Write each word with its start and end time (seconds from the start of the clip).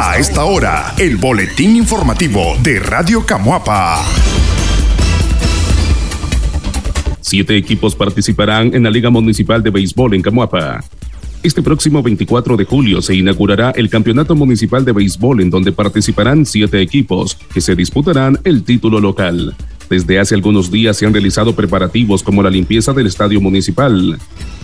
A 0.00 0.16
esta 0.16 0.44
hora, 0.44 0.94
el 0.96 1.16
boletín 1.16 1.74
informativo 1.74 2.56
de 2.62 2.78
Radio 2.78 3.26
Camuapa. 3.26 4.04
Siete 7.20 7.56
equipos 7.56 7.96
participarán 7.96 8.72
en 8.76 8.84
la 8.84 8.90
Liga 8.90 9.10
Municipal 9.10 9.60
de 9.60 9.70
Béisbol 9.70 10.14
en 10.14 10.22
Camuapa. 10.22 10.84
Este 11.42 11.62
próximo 11.62 12.00
24 12.00 12.56
de 12.56 12.64
julio 12.64 13.02
se 13.02 13.16
inaugurará 13.16 13.72
el 13.72 13.90
Campeonato 13.90 14.36
Municipal 14.36 14.84
de 14.84 14.92
Béisbol 14.92 15.40
en 15.40 15.50
donde 15.50 15.72
participarán 15.72 16.46
siete 16.46 16.80
equipos 16.80 17.34
que 17.52 17.60
se 17.60 17.74
disputarán 17.74 18.38
el 18.44 18.62
título 18.62 19.00
local. 19.00 19.56
Desde 19.88 20.18
hace 20.18 20.34
algunos 20.34 20.70
días 20.70 20.96
se 20.96 21.06
han 21.06 21.12
realizado 21.12 21.54
preparativos 21.54 22.22
como 22.22 22.42
la 22.42 22.50
limpieza 22.50 22.92
del 22.92 23.06
estadio 23.06 23.40
municipal. 23.40 24.18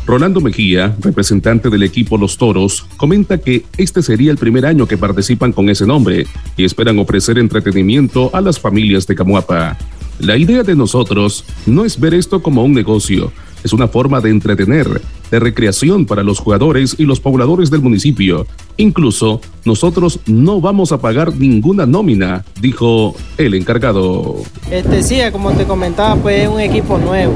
Rolando 0.07 0.43
Mejía, 0.43 0.95
representante 1.01 1.71
del 1.71 1.83
equipo 1.83 2.19
Los 2.19 2.37
Toros, 2.37 2.87
comenta 2.99 3.39
que 3.39 3.65
este 3.79 4.03
sería 4.03 4.31
el 4.31 4.37
primer 4.37 4.67
año 4.67 4.87
que 4.87 4.99
participan 4.99 5.53
con 5.53 5.71
ese 5.71 5.87
nombre 5.87 6.27
y 6.59 6.65
esperan 6.65 6.99
ofrecer 6.99 7.39
entretenimiento 7.39 8.31
a 8.35 8.43
las 8.43 8.61
familias 8.61 9.07
de 9.07 9.15
Camuapa. 9.15 9.79
La 10.19 10.37
idea 10.37 10.63
de 10.63 10.77
nosotros 10.77 11.45
no 11.65 11.85
es 11.85 11.99
ver 11.99 12.13
esto 12.13 12.43
como 12.43 12.63
un 12.63 12.75
negocio, 12.75 13.33
es 13.65 13.73
una 13.73 13.89
forma 13.89 14.21
de 14.21 14.31
entretener, 14.31 15.01
de 15.31 15.41
recreación 15.41 16.07
para 16.07 16.23
los 16.23 16.39
jugadores 16.39 16.95
y 16.99 17.05
los 17.05 17.19
pobladores 17.19 17.71
del 17.71 17.81
municipio. 17.81 18.47
Incluso 18.77 19.41
nosotros 19.65 20.21
no 20.27 20.61
vamos 20.61 20.93
a 20.93 21.01
pagar 21.01 21.35
ninguna 21.35 21.87
nómina, 21.87 22.45
dijo 22.61 23.17
el 23.39 23.55
encargado. 23.55 24.37
Este 24.71 25.03
sí, 25.03 25.19
como 25.33 25.53
te 25.53 25.65
comentaba, 25.65 26.15
pues 26.17 26.43
es 26.43 26.49
un 26.49 26.61
equipo 26.61 26.99
nuevo. 26.99 27.35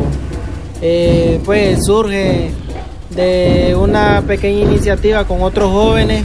Eh, 0.81 1.41
pues 1.45 1.85
surge 1.85 2.53
de 3.11 3.75
una 3.75 4.23
pequeña 4.27 4.61
iniciativa 4.61 5.25
con 5.27 5.43
otros 5.43 5.73
jóvenes 5.73 6.25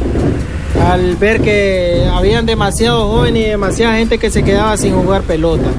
al 0.82 1.16
ver 1.16 1.42
que 1.42 2.06
habían 2.12 2.46
demasiados 2.46 3.10
jóvenes 3.10 3.46
y 3.46 3.50
demasiada 3.50 3.96
gente 3.96 4.18
que 4.18 4.30
se 4.30 4.44
quedaba 4.44 4.76
sin 4.78 4.94
jugar 4.94 5.22
pelota. 5.24 5.70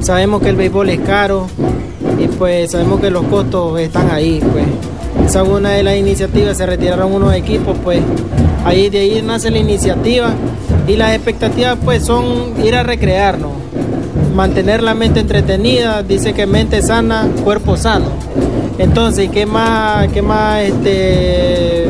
Sabemos 0.00 0.42
que 0.42 0.48
el 0.48 0.56
béisbol 0.56 0.90
es 0.90 1.00
caro, 1.00 1.46
y 2.20 2.28
pues 2.28 2.72
sabemos 2.72 3.00
que 3.00 3.10
los 3.10 3.24
costos 3.24 3.80
están 3.80 4.10
ahí, 4.10 4.40
pues. 4.52 4.66
Esa 5.26 5.44
fue 5.44 5.58
una 5.58 5.70
de 5.70 5.82
las 5.82 5.96
iniciativas, 5.96 6.56
se 6.56 6.66
retiraron 6.66 7.12
unos 7.12 7.34
equipos, 7.34 7.76
pues 7.82 8.00
ahí 8.64 8.90
de 8.90 9.00
ahí 9.00 9.22
nace 9.22 9.50
la 9.50 9.58
iniciativa 9.58 10.32
y 10.86 10.96
las 10.96 11.14
expectativas 11.14 11.78
pues 11.84 12.04
son 12.04 12.54
ir 12.64 12.74
a 12.74 12.82
recrearnos, 12.82 13.52
mantener 14.34 14.82
la 14.82 14.94
mente 14.94 15.20
entretenida, 15.20 16.02
dice 16.02 16.32
que 16.32 16.46
mente 16.46 16.82
sana, 16.82 17.28
cuerpo 17.42 17.76
sano. 17.76 18.06
Entonces, 18.78 19.30
¿qué 19.30 19.46
más, 19.46 20.08
qué 20.08 20.22
más, 20.22 20.62
este, 20.62 21.88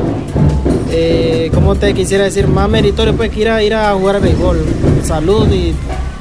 eh, 0.91 1.51
cómo 1.55 1.77
te 1.77 1.95
quisiera 1.95 2.25
decir, 2.25 2.49
más 2.49 2.69
meritorio 2.69 3.15
pues 3.17 3.31
que 3.31 3.41
ir 3.41 3.49
a, 3.49 3.63
ir 3.63 3.75
a 3.75 3.93
jugar 3.95 4.21
béisbol, 4.21 4.65
salud 5.05 5.49
y 5.53 5.75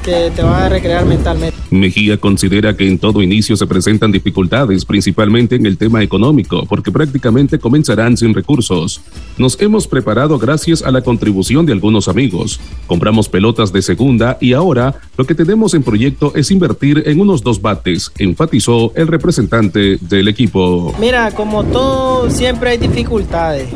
que 0.04 0.30
te 0.34 0.42
va 0.42 0.66
a 0.66 0.68
recrear 0.68 1.04
mentalmente. 1.04 1.59
Mejía 1.70 2.16
considera 2.16 2.76
que 2.76 2.86
en 2.86 2.98
todo 2.98 3.22
inicio 3.22 3.56
se 3.56 3.66
presentan 3.66 4.12
dificultades, 4.12 4.84
principalmente 4.84 5.56
en 5.56 5.66
el 5.66 5.76
tema 5.76 6.02
económico, 6.02 6.66
porque 6.66 6.90
prácticamente 6.90 7.58
comenzarán 7.58 8.16
sin 8.16 8.34
recursos. 8.34 9.00
Nos 9.38 9.60
hemos 9.60 9.86
preparado 9.86 10.38
gracias 10.38 10.82
a 10.82 10.90
la 10.90 11.02
contribución 11.02 11.66
de 11.66 11.72
algunos 11.72 12.08
amigos. 12.08 12.60
Compramos 12.86 13.28
pelotas 13.28 13.72
de 13.72 13.82
segunda 13.82 14.36
y 14.40 14.52
ahora 14.52 15.00
lo 15.16 15.24
que 15.24 15.34
tenemos 15.34 15.74
en 15.74 15.82
proyecto 15.82 16.32
es 16.34 16.50
invertir 16.50 17.04
en 17.06 17.20
unos 17.20 17.42
dos 17.42 17.62
bates, 17.62 18.10
enfatizó 18.18 18.92
el 18.96 19.06
representante 19.06 19.98
del 20.00 20.28
equipo. 20.28 20.94
Mira, 20.98 21.30
como 21.32 21.64
todo, 21.64 22.30
siempre 22.30 22.70
hay 22.70 22.78
dificultades. 22.78 23.68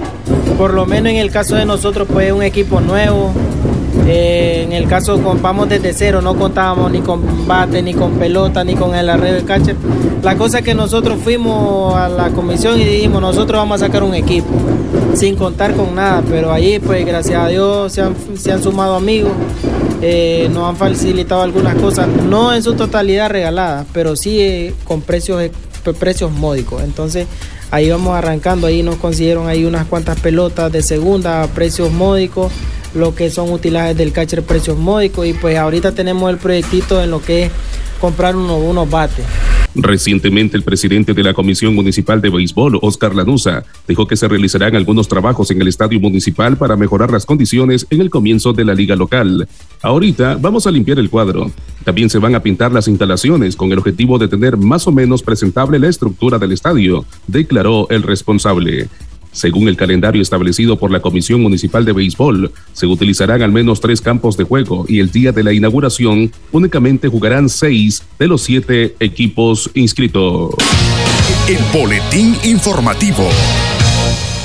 Por 0.59 0.75
lo 0.75 0.87
menos 0.87 1.13
en 1.13 1.19
el 1.19 1.31
caso 1.31 1.57
de 1.57 1.67
nosotros, 1.67 2.09
pues 2.11 2.33
un 2.33 2.43
equipo 2.43 2.81
nuevo, 2.81 3.35
eh, 4.07 4.65
en 4.65 4.73
el 4.73 4.87
caso 4.87 5.23
compramos 5.23 5.69
desde 5.69 5.95
cero, 5.95 6.21
no 6.21 6.35
contábamos 6.35 6.91
ni 6.93 7.01
con 7.01 7.47
bate, 7.47 7.83
ni 7.83 7.95
con 7.95 8.13
pelota, 8.13 8.63
ni 8.63 8.75
con 8.75 8.95
el 8.95 9.09
arreglo 9.09 9.39
de 9.39 9.45
catcher. 9.45 9.77
La 10.23 10.37
cosa 10.37 10.59
es 10.59 10.65
que 10.65 10.75
nosotros 10.75 11.19
fuimos 11.23 11.95
a 11.95 12.09
la 12.09 12.29
comisión 12.31 12.79
y 12.79 12.85
dijimos, 12.85 13.23
nosotros 13.23 13.59
vamos 13.59 13.81
a 13.81 13.87
sacar 13.87 14.03
un 14.03 14.15
equipo, 14.15 14.49
sin 15.15 15.37
contar 15.37 15.75
con 15.75 15.95
nada, 15.95 16.23
pero 16.29 16.53
allí 16.53 16.79
pues 16.81 17.05
gracias 17.07 17.43
a 17.43 17.49
Dios 17.49 17.93
se 17.93 18.53
han, 18.53 18.63
sumado 18.63 18.95
amigos, 18.95 19.33
eh, 20.03 20.51
nos 20.53 20.69
han 20.69 20.77
facilitado 20.77 21.41
algunas 21.41 21.75
cosas, 21.77 22.07
no 22.09 22.53
en 22.53 22.63
su 22.63 22.75
totalidad 22.75 23.31
regaladas, 23.31 23.87
pero 23.95 24.17
sí 24.17 24.39
eh, 24.41 24.75
con 24.85 25.01
precios, 25.01 25.51
precios 25.99 26.31
módicos. 26.31 26.83
Entonces 26.83 27.27
ahí 27.71 27.89
vamos 27.89 28.15
arrancando, 28.15 28.67
ahí 28.67 28.83
nos 28.83 28.97
consiguieron 28.97 29.49
ahí 29.49 29.65
unas 29.65 29.87
cuantas 29.87 30.21
pelotas 30.21 30.71
de 30.71 30.83
segunda 30.83 31.47
precios 31.49 31.91
módicos 31.91 32.53
lo 32.95 33.15
que 33.15 33.31
son 33.31 33.51
utilajes 33.51 33.97
del 33.97 34.13
catcher 34.13 34.43
precios 34.43 34.79
módicos 34.79 35.27
y 35.27 35.33
pues 35.33 35.57
ahorita 35.57 35.93
tenemos 35.93 36.31
el 36.31 36.39
proyectito 36.39 37.03
en 37.03 37.11
lo 37.11 37.21
que 37.23 37.45
es 37.45 37.53
comprar 38.01 38.37
unos, 38.37 38.61
unos 38.63 38.89
bates. 38.89 39.25
Recientemente, 39.75 40.57
el 40.57 40.63
presidente 40.63 41.15
de 41.15 41.23
la 41.25 41.35
Comisión 41.35 41.75
Municipal 41.75 42.21
de 42.21 42.31
Béisbol, 42.31 42.79
Oscar 42.81 43.13
Lanusa, 43.13 43.65
dijo 43.89 44.07
que 44.07 44.17
se 44.17 44.29
realizarán 44.29 44.77
algunos 44.77 45.09
trabajos 45.09 45.51
en 45.51 45.61
el 45.61 45.67
estadio 45.67 45.99
municipal 45.99 46.57
para 46.57 46.77
mejorar 46.77 47.11
las 47.11 47.27
condiciones 47.27 47.85
en 47.91 48.01
el 48.01 48.09
comienzo 48.09 48.53
de 48.53 48.65
la 48.65 48.75
liga 48.75 48.95
local. 48.95 49.49
Ahorita 49.83 50.39
vamos 50.41 50.69
a 50.69 50.71
limpiar 50.71 51.01
el 51.01 51.11
cuadro. 51.11 51.51
También 51.85 52.09
se 52.09 52.19
van 52.19 52.37
a 52.37 52.43
pintar 52.43 52.71
las 52.71 52.87
instalaciones 52.87 53.57
con 53.57 53.73
el 53.73 53.79
objetivo 53.79 54.17
de 54.17 54.29
tener 54.29 54.57
más 54.57 54.87
o 54.87 54.93
menos 54.93 55.23
presentable 55.23 55.81
la 55.81 55.89
estructura 55.89 56.39
del 56.39 56.53
estadio, 56.53 57.05
declaró 57.27 57.89
el 57.91 58.05
responsable. 58.05 58.89
Según 59.35 59.67
el 59.67 59.77
calendario 59.77 60.23
establecido 60.23 60.79
por 60.79 60.93
la 60.93 61.01
Comisión 61.01 61.43
Municipal 61.43 61.85
de 61.85 61.93
Béisbol, 61.93 62.53
se 62.73 62.87
utilizarán 62.87 63.43
al 63.43 63.51
menos 63.51 63.81
tres 63.81 64.01
campos 64.01 64.37
de 64.37 64.45
juego 64.45 64.87
y 64.89 65.01
el 65.01 65.11
día 65.11 65.33
de 65.33 65.43
la 65.43 65.53
inauguración 65.53 66.31
únicamente 66.53 67.09
jugarán 67.09 67.49
seis 67.49 68.05
de 68.17 68.29
los 68.29 68.43
siete 68.43 68.95
equipos 69.01 69.73
inscritos. 69.75 70.55
El 71.49 71.59
boletín 71.73 72.37
informativo. 72.45 73.29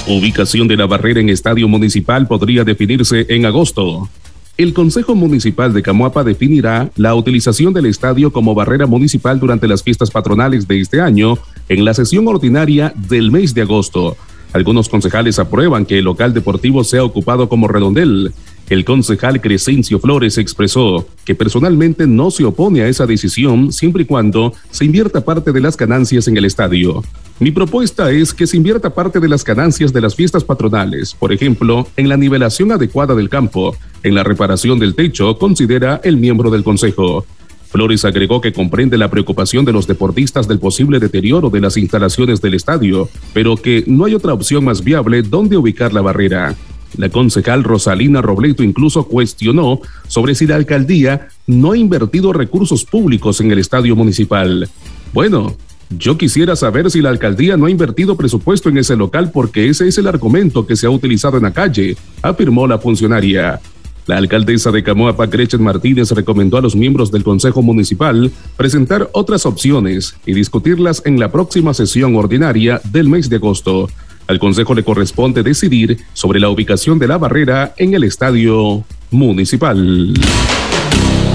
Ubicación 0.07 0.67
de 0.67 0.75
la 0.75 0.87
barrera 0.87 1.19
en 1.19 1.29
estadio 1.29 1.67
municipal 1.67 2.27
podría 2.27 2.63
definirse 2.63 3.27
en 3.29 3.45
agosto. 3.45 4.09
El 4.57 4.73
Consejo 4.73 5.13
Municipal 5.13 5.71
de 5.71 5.83
Camuapa 5.83 6.23
definirá 6.23 6.89
la 6.95 7.13
utilización 7.13 7.73
del 7.73 7.85
estadio 7.85 8.33
como 8.33 8.55
barrera 8.55 8.87
municipal 8.87 9.39
durante 9.39 9.67
las 9.67 9.83
fiestas 9.83 10.09
patronales 10.09 10.67
de 10.67 10.81
este 10.81 10.99
año 10.99 11.37
en 11.69 11.85
la 11.85 11.93
sesión 11.93 12.27
ordinaria 12.27 12.91
del 13.07 13.31
mes 13.31 13.53
de 13.53 13.61
agosto 13.61 14.17
algunos 14.53 14.89
concejales 14.89 15.37
aprueban 15.39 15.85
que 15.85 15.99
el 15.99 16.05
local 16.05 16.33
deportivo 16.33 16.83
sea 16.83 17.03
ocupado 17.03 17.47
como 17.49 17.67
redondel. 17.67 18.33
El 18.69 18.85
concejal 18.85 19.41
Crescencio 19.41 19.99
Flores 19.99 20.37
expresó 20.37 21.07
que 21.25 21.33
personalmente 21.33 22.05
no 22.05 22.29
se 22.29 22.45
opone 22.45 22.81
a 22.81 22.87
esa 22.87 23.07
decisión 23.07 23.71
siempre 23.71 24.03
y 24.03 24.05
cuando 24.05 24.53
se 24.69 24.85
invierta 24.85 25.21
parte 25.21 25.51
de 25.51 25.61
las 25.61 25.75
ganancias 25.75 26.27
en 26.27 26.37
el 26.37 26.45
estadio. 26.45 27.03
Mi 27.39 27.51
propuesta 27.51 28.11
es 28.11 28.33
que 28.33 28.45
se 28.45 28.57
invierta 28.57 28.93
parte 28.93 29.19
de 29.19 29.27
las 29.27 29.43
ganancias 29.43 29.93
de 29.93 30.01
las 30.01 30.13
fiestas 30.13 30.43
patronales, 30.43 31.15
por 31.15 31.31
ejemplo, 31.31 31.87
en 31.95 32.09
la 32.09 32.17
nivelación 32.17 32.71
adecuada 32.71 33.15
del 33.15 33.29
campo, 33.29 33.75
en 34.03 34.13
la 34.13 34.23
reparación 34.23 34.77
del 34.77 34.93
techo, 34.93 35.37
considera 35.37 36.01
el 36.03 36.17
miembro 36.17 36.51
del 36.51 36.63
consejo. 36.63 37.25
Flores 37.69 38.03
agregó 38.03 38.41
que 38.41 38.51
comprende 38.51 38.97
la 38.97 39.11
preocupación 39.11 39.63
de 39.63 39.71
los 39.71 39.85
deportistas 39.85 40.47
del 40.47 40.59
posible 40.59 40.99
deterioro 40.99 41.51
de 41.51 41.61
las 41.61 41.77
instalaciones 41.77 42.41
del 42.41 42.55
estadio, 42.55 43.09
pero 43.31 43.55
que 43.55 43.83
no 43.85 44.05
hay 44.05 44.15
otra 44.15 44.33
opción 44.33 44.65
más 44.65 44.83
viable 44.83 45.21
donde 45.21 45.55
ubicar 45.55 45.93
la 45.93 46.01
barrera. 46.01 46.55
La 46.97 47.09
concejal 47.09 47.63
Rosalina 47.63 48.23
Robleto 48.23 48.63
incluso 48.63 49.05
cuestionó 49.05 49.81
sobre 50.07 50.33
si 50.33 50.47
la 50.47 50.55
alcaldía 50.55 51.27
no 51.45 51.73
ha 51.73 51.77
invertido 51.77 52.33
recursos 52.33 52.83
públicos 52.85 53.39
en 53.39 53.51
el 53.51 53.59
estadio 53.59 53.95
municipal. 53.95 54.67
Bueno, 55.13 55.55
yo 55.91 56.17
quisiera 56.17 56.55
saber 56.55 56.89
si 56.89 57.01
la 57.01 57.09
alcaldía 57.09 57.55
no 57.55 57.67
ha 57.67 57.71
invertido 57.71 58.17
presupuesto 58.17 58.69
en 58.69 58.79
ese 58.79 58.95
local 58.95 59.31
porque 59.31 59.69
ese 59.69 59.87
es 59.87 59.97
el 59.99 60.07
argumento 60.07 60.65
que 60.65 60.75
se 60.75 60.87
ha 60.87 60.89
utilizado 60.89 61.37
en 61.37 61.43
la 61.43 61.53
calle, 61.53 61.95
afirmó 62.23 62.65
la 62.65 62.79
funcionaria. 62.79 63.59
La 64.09 64.17
alcaldesa 64.17 64.71
de 64.71 64.81
Camoapa, 64.81 65.27
Gretchen 65.27 65.61
Martínez, 65.61 66.09
recomendó 66.09 66.57
a 66.57 66.61
los 66.61 66.75
miembros 66.75 67.11
del 67.11 67.23
Consejo 67.23 67.61
Municipal 67.61 68.31
presentar 68.57 69.07
otras 69.13 69.45
opciones 69.45 70.15
y 70.25 70.33
discutirlas 70.33 71.03
en 71.05 71.19
la 71.19 71.31
próxima 71.31 71.75
sesión 71.75 72.15
ordinaria 72.15 72.81
del 72.85 73.07
mes 73.07 73.29
de 73.29 73.35
agosto. 73.35 73.87
Al 74.25 74.39
Consejo 74.39 74.73
le 74.73 74.83
corresponde 74.83 75.43
decidir 75.43 75.99
sobre 76.13 76.39
la 76.39 76.49
ubicación 76.49 76.97
de 76.97 77.07
la 77.07 77.19
barrera 77.19 77.75
en 77.77 77.93
el 77.93 78.03
estadio 78.03 78.83
municipal. 79.11 80.11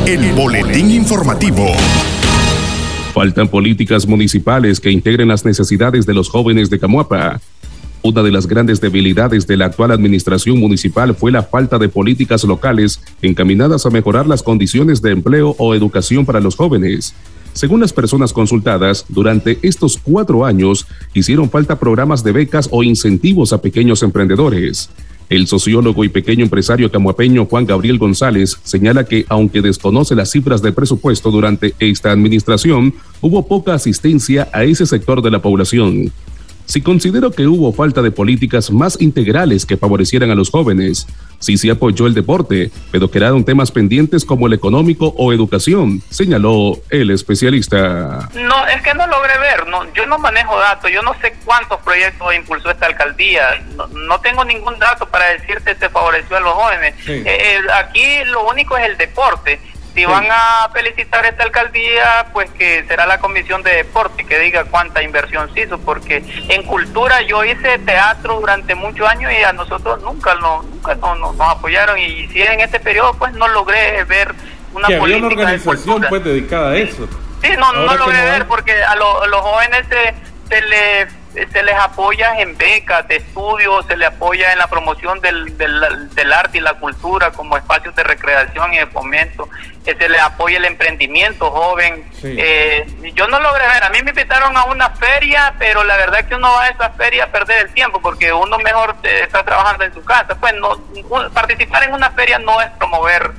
El 0.05 0.33
boletín 0.33 0.91
informativo. 0.91 1.69
Faltan 3.15 3.47
políticas 3.47 4.05
municipales 4.09 4.81
que 4.81 4.91
integren 4.91 5.29
las 5.29 5.45
necesidades 5.45 6.07
de 6.07 6.15
los 6.15 6.29
jóvenes 6.29 6.71
de 6.71 6.81
Camuapa. 6.81 7.41
Una 8.07 8.23
de 8.23 8.33
las 8.33 8.47
grandes 8.47 8.83
debilidades 8.83 9.47
de 9.47 9.57
la 9.57 9.65
actual 9.65 9.91
administración 9.91 10.59
municipal 10.59 11.15
fue 11.15 11.33
la 11.33 11.43
falta 11.43 11.79
de 11.79 11.89
políticas 11.89 12.45
locales 12.45 13.01
encaminadas 13.23 13.87
a 13.87 13.91
mejorar 13.91 14.27
las 14.27 14.43
condiciones 14.43 15.01
de 15.01 15.13
empleo 15.13 15.57
o 15.57 15.75
educación 15.75 16.27
para 16.27 16.39
los 16.39 16.55
jóvenes. 16.55 17.15
Según 17.55 17.81
las 17.81 17.95
personas 17.95 18.35
consultadas, 18.35 19.07
durante 19.09 19.59
estos 19.63 19.97
cuatro 19.97 20.45
años 20.45 20.87
hicieron 21.15 21.49
falta 21.49 21.79
programas 21.79 22.23
de 22.23 22.33
becas 22.33 22.69
o 22.71 22.83
incentivos 22.83 23.55
a 23.55 23.63
pequeños 23.63 24.03
emprendedores. 24.03 24.91
El 25.31 25.47
sociólogo 25.47 26.05
y 26.05 26.11
pequeño 26.11 26.45
empresario 26.45 26.93
camuapeño 26.93 27.47
Juan 27.47 27.65
Gabriel 27.65 27.97
González 27.97 28.59
señala 28.65 29.05
que, 29.05 29.25
aunque 29.31 29.63
desconoce 29.63 30.15
las 30.15 30.31
cifras 30.31 30.61
de 30.61 30.73
presupuesto 30.73 31.31
durante 31.31 31.75
esta 31.79 32.13
administración, 32.13 32.93
hubo 33.23 33.49
poca 33.49 33.73
asistencia 33.73 34.51
a 34.53 34.65
ese 34.65 34.85
sector 34.85 35.23
de 35.23 35.31
la 35.31 35.41
población. 35.41 36.13
Si 36.67 36.81
considero 36.81 37.31
que 37.31 37.47
hubo 37.47 37.73
falta 37.73 38.01
de 38.01 38.11
políticas 38.11 38.71
más 38.71 39.01
integrales 39.01 39.67
que 39.67 39.77
favorecieran 39.77 40.31
a 40.31 40.35
los 40.35 40.51
jóvenes, 40.51 41.07
sí 41.39 41.59
se 41.59 41.71
apoyó 41.71 42.07
el 42.07 42.15
deporte, 42.15 42.71
pero 42.91 43.11
quedaron 43.11 43.45
temas 43.45 43.71
pendientes 43.71 44.25
como 44.25 44.47
el 44.47 44.55
económico 44.55 45.15
o 45.19 45.33
educación, 45.33 46.03
señaló 46.11 46.79
el 46.91 47.11
especialista. 47.11 48.31
No, 48.35 48.67
es 48.67 48.83
que 48.83 48.95
no 48.95 49.07
logré 49.07 49.39
ver, 49.39 49.67
no, 49.67 49.93
yo 49.93 50.07
no 50.07 50.19
manejo 50.19 50.59
datos, 50.59 50.91
yo 50.91 51.03
no 51.03 51.13
sé 51.21 51.35
cuántos 51.45 51.81
proyectos 51.83 52.35
impulsó 52.35 52.71
esta 52.71 52.87
alcaldía, 52.87 53.63
no, 53.93 54.21
tengo 54.21 54.45
ningún 54.45 54.79
dato 54.79 55.07
para 55.07 55.27
decirte 55.31 55.77
se 55.77 55.89
favoreció 55.91 56.37
a 56.37 56.41
los 56.41 56.55
jóvenes. 56.55 56.95
Eh, 57.07 57.25
eh, 57.27 57.61
aquí 57.75 58.25
lo 58.27 58.49
único 58.49 58.77
es 58.79 58.89
el 58.89 58.97
deporte 58.97 59.61
si 59.95 60.05
van 60.05 60.27
a 60.29 60.69
felicitar 60.73 61.25
esta 61.25 61.45
alcaldía, 61.45 62.27
pues 62.33 62.51
que 62.51 62.85
será 62.89 63.07
la 63.07 63.19
comisión 63.19 63.63
de 63.63 63.77
deporte 63.77 64.27
que 64.27 64.41
diga 64.41 64.65
cuánta 64.65 65.03
inversión 65.03 65.53
se 65.55 65.63
hizo, 65.63 65.79
porque 65.79 66.25
en 66.49 66.65
cultura 66.65 67.23
yo 67.23 67.45
hice 67.45 67.79
teatro 67.79 68.41
durante 68.41 68.75
muchos 68.75 69.09
años 69.09 69.33
y 69.33 69.45
a 69.45 69.53
nosotros 69.53 70.03
nunca, 70.03 70.35
nunca 70.35 70.97
nos, 70.97 71.39
apoyaron. 71.39 71.97
Y 71.99 72.27
si 72.29 72.43
en 72.43 72.61
este 72.61 72.81
periodo 72.81 73.15
pues 73.15 73.33
no 73.35 73.47
logré 73.47 74.03
ver 74.05 74.35
una 74.73 74.89
que 74.89 74.97
política 74.97 75.27
había 75.27 75.37
una 75.37 75.45
organización 75.45 76.07
pues 76.09 76.25
dedicada 76.25 76.71
a 76.73 76.77
eso. 76.77 77.09
Sí, 77.41 77.51
no, 77.57 77.73
no 77.73 77.95
logré 77.95 78.21
ver 78.21 78.47
porque 78.47 78.73
a, 78.73 78.97
los 78.97 79.41
jóvenes 79.41 79.87
se, 79.89 80.15
se 80.49 80.61
les 80.63 81.24
se 81.35 81.63
les 81.63 81.75
apoya 81.75 82.39
en 82.41 82.57
becas 82.57 83.07
de 83.09 83.17
estudio, 83.17 83.83
se 83.83 83.97
les 83.97 84.09
apoya 84.09 84.53
en 84.53 84.59
la 84.59 84.69
promoción 84.69 85.21
del, 85.21 85.57
del, 85.59 86.33
arte 86.33 86.59
y 86.59 86.61
la 86.61 86.75
cultura 86.75 87.33
como 87.33 87.57
espacios 87.57 87.95
de 87.97 88.05
recreación 88.05 88.73
y 88.73 88.79
de 88.79 88.87
fomento, 88.87 89.49
eh, 89.85 89.97
se 89.99 90.09
les 90.09 90.21
apoya 90.21 90.59
el 90.59 90.65
emprendimiento 90.65 91.51
joven. 91.51 92.09
Eh, 92.23 92.87
yo 93.15 93.27
no 93.27 93.41
logré 93.41 93.67
ver, 93.67 93.83
a 93.83 93.91
mí 93.91 93.99
me 94.03 94.11
invitaron 94.11 94.57
a 94.57 94.65
una 94.65 94.91
feria, 94.91 95.55
pero 95.59 95.83
la 95.83 95.97
verdad 95.97 96.21
es 96.21 96.27
que 96.27 96.37
uno 96.37 96.53
va 96.53 96.65
a 96.65 96.69
esa 96.69 96.91
feria 96.91 97.25
a 97.25 97.27
perder 97.27 97.67
el 97.67 97.75
tiempo 97.75 98.01
porque 98.01 98.33
uno 98.33 98.57
mejor 98.59 98.95
eh, 99.03 99.23
está 99.25 99.45
trabajando 99.45 99.85
en 99.85 99.93
su 99.93 100.05
casa. 100.05 100.37
Pues 100.37 100.55
no, 100.55 100.79
participar 101.31 101.83
en 101.85 101.95
una 101.95 102.11
feria 102.13 102.39
no 102.39 102.61
es 102.61 102.71
promover 102.71 103.33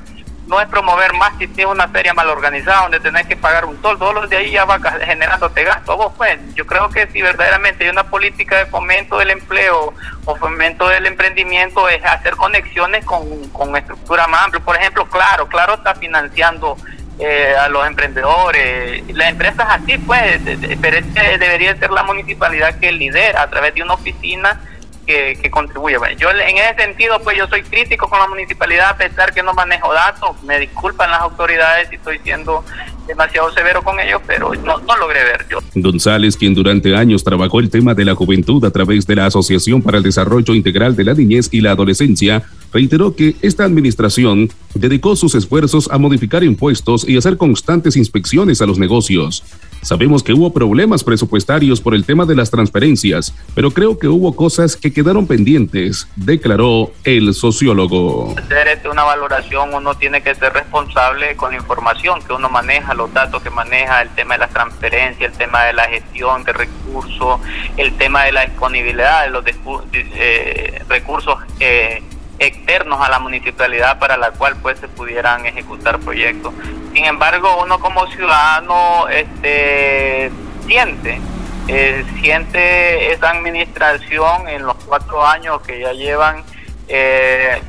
no 0.47 0.61
es 0.61 0.67
promover 0.67 1.13
más 1.13 1.31
si 1.37 1.47
tienes 1.47 1.73
una 1.73 1.87
feria 1.87 2.13
mal 2.13 2.29
organizada 2.29 2.83
donde 2.83 2.99
tenés 2.99 3.25
que 3.25 3.35
pagar 3.35 3.65
un 3.65 3.77
toldo, 3.77 4.05
todos 4.05 4.15
los 4.15 4.29
de 4.29 4.37
ahí 4.37 4.51
ya 4.51 4.65
va 4.65 4.79
generándote 4.79 5.63
gasto. 5.63 5.97
Vos, 5.97 6.13
pues, 6.17 6.37
yo 6.53 6.65
creo 6.65 6.89
que 6.89 7.07
si 7.07 7.21
verdaderamente 7.21 7.83
hay 7.83 7.89
una 7.89 8.09
política 8.09 8.57
de 8.57 8.65
fomento 8.67 9.17
del 9.17 9.31
empleo 9.31 9.93
o 10.25 10.35
fomento 10.35 10.87
del 10.87 11.05
emprendimiento 11.07 11.89
es 11.89 12.03
hacer 12.05 12.35
conexiones 12.35 13.03
con, 13.05 13.49
con 13.49 13.75
estructura 13.75 14.27
más 14.27 14.45
amplia. 14.45 14.63
Por 14.63 14.75
ejemplo, 14.75 15.05
Claro, 15.09 15.47
Claro 15.47 15.75
está 15.75 15.95
financiando 15.95 16.77
eh, 17.17 17.55
a 17.57 17.69
los 17.69 17.87
emprendedores, 17.87 19.03
las 19.15 19.29
empresas 19.29 19.65
así, 19.69 19.97
pues, 19.99 20.41
pero 20.81 20.97
debería 21.39 21.75
ser 21.77 21.89
la 21.91 22.03
municipalidad 22.03 22.77
que 22.79 22.91
lidera 22.91 23.41
a 23.41 23.49
través 23.49 23.73
de 23.73 23.83
una 23.83 23.93
oficina 23.93 24.59
que, 25.05 25.37
que 25.41 25.49
contribuye. 25.51 25.97
yo 26.17 26.29
en 26.31 26.57
ese 26.57 26.75
sentido, 26.75 27.19
pues 27.21 27.37
yo 27.37 27.47
soy 27.47 27.63
crítico 27.63 28.09
con 28.09 28.19
la 28.19 28.27
municipalidad 28.27 28.89
a 28.89 28.97
pesar 28.97 29.33
que 29.33 29.43
no 29.43 29.53
manejo 29.53 29.93
datos. 29.93 30.41
Me 30.43 30.59
disculpan 30.59 31.11
las 31.11 31.21
autoridades 31.21 31.89
si 31.89 31.95
estoy 31.95 32.19
siendo 32.19 32.63
demasiado 33.07 33.51
severo 33.53 33.81
con 33.83 33.99
ellos, 33.99 34.21
pero 34.25 34.53
no, 34.55 34.79
no 34.79 34.97
logré 34.97 35.23
ver 35.23 35.45
yo. 35.49 35.59
González, 35.75 36.37
quien 36.37 36.53
durante 36.53 36.95
años 36.95 37.23
trabajó 37.23 37.59
el 37.59 37.69
tema 37.69 37.93
de 37.93 38.05
la 38.05 38.15
juventud 38.15 38.63
a 38.65 38.71
través 38.71 39.05
de 39.05 39.15
la 39.15 39.25
Asociación 39.25 39.81
para 39.81 39.97
el 39.97 40.03
Desarrollo 40.03 40.53
Integral 40.53 40.95
de 40.95 41.03
la 41.03 41.13
Niñez 41.13 41.49
y 41.51 41.61
la 41.61 41.71
Adolescencia, 41.71 42.43
reiteró 42.73 43.15
que 43.15 43.35
esta 43.41 43.63
administración 43.63 44.49
dedicó 44.73 45.15
sus 45.15 45.35
esfuerzos 45.35 45.89
a 45.91 45.97
modificar 45.97 46.43
impuestos 46.43 47.07
y 47.07 47.17
hacer 47.17 47.37
constantes 47.37 47.95
inspecciones 47.95 48.61
a 48.61 48.65
los 48.65 48.79
negocios. 48.79 49.43
Sabemos 49.85 50.23
que 50.23 50.33
hubo 50.33 50.51
problemas 50.51 51.03
presupuestarios 51.03 51.79
por 51.79 51.93
el 51.93 52.05
tema 52.05 52.25
de 52.25 52.35
las 52.35 52.49
transferencias, 52.49 53.31
pero 53.53 53.69
creo 53.69 53.99
que 53.99 54.07
hubo 54.07 54.35
cosas 54.35 54.75
que 54.75 54.91
quedaron 54.91 55.27
pendientes, 55.27 56.07
declaró 56.15 56.91
el 57.03 57.35
sociólogo. 57.35 58.33
Hacer 58.35 58.67
este, 58.69 58.89
una 58.89 59.03
valoración 59.03 59.75
uno 59.75 59.93
tiene 59.93 60.23
que 60.23 60.33
ser 60.33 60.53
responsable 60.53 61.35
con 61.35 61.51
la 61.51 61.57
información 61.57 62.19
que 62.23 62.33
uno 62.33 62.49
maneja, 62.49 62.94
los 62.95 63.13
datos 63.13 63.41
que 63.41 63.49
maneja, 63.49 64.01
el 64.01 64.09
tema 64.09 64.35
de 64.35 64.39
las 64.39 64.51
transferencias, 64.51 65.31
el 65.31 65.37
tema 65.37 65.63
de 65.63 65.73
la 65.73 65.85
gestión 65.85 66.43
de 66.43 66.53
recursos, 66.53 67.39
el 67.77 67.95
tema 67.97 68.23
de 68.23 68.31
la 68.31 68.45
disponibilidad 68.45 69.23
de 69.23 69.29
los 69.29 69.45
eh, 69.93 70.83
recursos. 70.87 71.37
Eh, 71.59 72.03
externos 72.37 72.99
a 72.99 73.09
la 73.09 73.19
municipalidad 73.19 73.97
para 73.97 74.17
la 74.17 74.31
cual 74.31 74.57
pues 74.61 74.77
se 74.79 74.89
pudieran 74.89 75.45
ejecutar 75.45 75.99
proyectos. 75.99 76.53
Sin 76.93 77.05
embargo, 77.05 77.63
uno 77.63 77.79
como 77.79 78.05
ciudadano 78.07 79.07
este 79.07 80.29
siente 80.67 81.21
eh, 81.67 82.05
siente 82.21 83.11
esa 83.11 83.31
administración 83.31 84.47
en 84.47 84.63
los 84.63 84.75
cuatro 84.85 85.25
años 85.25 85.61
que 85.61 85.79
ya 85.79 85.93
llevan 85.93 86.43
eh, 86.87 87.59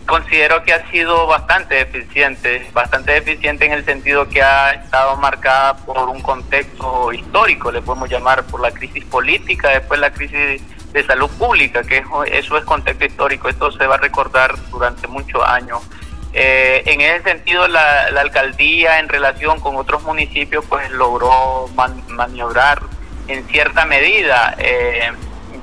considero 0.00 0.62
que 0.62 0.72
ha 0.72 0.90
sido 0.90 1.26
bastante 1.26 1.80
eficiente, 1.80 2.68
bastante 2.72 3.16
eficiente 3.16 3.66
en 3.66 3.72
el 3.72 3.84
sentido 3.84 4.28
que 4.28 4.42
ha 4.42 4.72
estado 4.72 5.16
marcada 5.16 5.76
por 5.76 6.08
un 6.08 6.20
contexto 6.20 7.12
histórico, 7.12 7.70
le 7.70 7.82
podemos 7.82 8.08
llamar 8.08 8.44
por 8.44 8.60
la 8.60 8.70
crisis 8.70 9.04
política, 9.04 9.70
después 9.70 10.00
la 10.00 10.12
crisis 10.12 10.62
de 10.92 11.06
salud 11.06 11.30
pública, 11.38 11.82
que 11.82 12.04
eso 12.32 12.58
es 12.58 12.64
contexto 12.64 13.04
histórico, 13.04 13.48
esto 13.48 13.72
se 13.72 13.86
va 13.86 13.96
a 13.96 13.98
recordar 13.98 14.54
durante 14.70 15.06
muchos 15.06 15.42
años. 15.46 15.80
Eh, 16.34 16.82
en 16.86 17.00
ese 17.00 17.22
sentido, 17.24 17.68
la, 17.68 18.04
alcaldía 18.18 18.98
en 18.98 19.08
relación 19.08 19.60
con 19.60 19.76
otros 19.76 20.02
municipios, 20.02 20.64
pues 20.66 20.90
logró 20.90 21.68
maniobrar 22.08 22.82
en 23.28 23.46
cierta 23.48 23.84
medida. 23.84 24.54
Eh, 24.58 25.12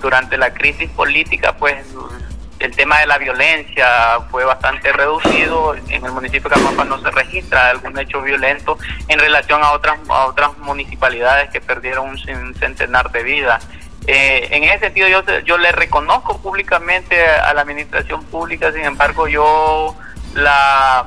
durante 0.01 0.37
la 0.37 0.53
crisis 0.53 0.89
política, 0.91 1.55
pues 1.57 1.85
el 2.59 2.75
tema 2.75 3.00
de 3.00 3.07
la 3.07 3.17
violencia 3.17 4.19
fue 4.29 4.45
bastante 4.45 4.91
reducido. 4.91 5.75
En 5.75 6.06
el 6.06 6.11
municipio 6.11 6.50
de 6.50 6.56
Camapa 6.56 6.83
no 6.83 7.00
se 7.01 7.09
registra 7.11 7.69
algún 7.69 7.97
hecho 7.97 8.21
violento 8.21 8.77
en 9.07 9.19
relación 9.19 9.63
a 9.63 9.71
otras, 9.71 10.00
a 10.09 10.25
otras 10.25 10.57
municipalidades 10.59 11.50
que 11.50 11.61
perdieron 11.61 12.09
un 12.09 12.56
centenar 12.56 13.11
de 13.11 13.23
vidas. 13.23 13.67
Eh, 14.07 14.47
en 14.51 14.63
ese 14.63 14.79
sentido 14.79 15.07
yo, 15.07 15.21
yo 15.45 15.57
le 15.57 15.71
reconozco 15.71 16.41
públicamente 16.41 17.27
a 17.27 17.53
la 17.53 17.61
administración 17.61 18.23
pública, 18.25 18.71
sin 18.71 18.83
embargo 18.83 19.27
yo 19.27 19.95
la, 20.33 21.06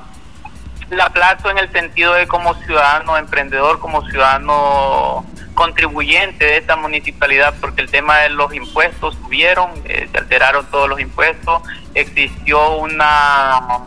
la 0.91 1.05
aplazo 1.07 1.51
en 1.51 1.59
el 1.59 1.73
sentido 1.73 2.15
de 2.15 2.29
como 2.29 2.55
ciudadano 2.55 3.17
emprendedor, 3.17 3.81
como 3.81 4.09
ciudadano 4.09 5.25
contribuyente 5.55 6.45
de 6.45 6.57
esta 6.59 6.77
municipalidad, 6.77 7.55
porque 7.61 7.83
el 7.83 7.91
tema 7.91 8.19
de 8.19 8.31
los 8.31 8.55
impuestos 8.55 9.17
subieron, 9.17 9.71
eh, 9.85 10.09
se 10.11 10.19
alteraron 10.19 10.67
todos 10.67 10.89
los 10.89 11.01
impuestos, 11.01 11.63
existió 11.95 12.77
una 12.77 13.81